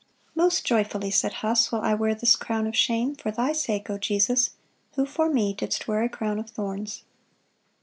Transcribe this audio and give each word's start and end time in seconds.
'Most 0.33 0.65
joyfully,' 0.65 1.11
said 1.11 1.31
Huss, 1.45 1.71
'will 1.71 1.81
I 1.81 1.93
wear 1.93 2.15
this 2.15 2.35
crown 2.35 2.65
of 2.65 2.75
shame 2.75 3.13
for 3.15 3.29
Thy 3.29 3.51
sake, 3.53 3.87
O 3.87 3.99
Jesus, 3.99 4.49
who 4.95 5.05
for 5.05 5.29
me 5.29 5.53
didst 5.53 5.87
wear 5.87 6.01
a 6.01 6.09
crown 6.09 6.39
of 6.39 6.49
thorns. 6.49 7.03